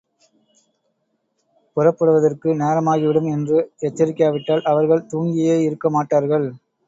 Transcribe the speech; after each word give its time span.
புறப்படுவதற்கு 1.77 2.49
நேரமாகிவிடும் 2.55 3.29
என்று 3.31 3.57
எச்சரிக்காவிட்டால் 3.81 4.63
அவர்கள் 4.63 5.07
தூங்கியேயிருக்க 5.11 5.89
மாட்டார்கள். 5.89 6.47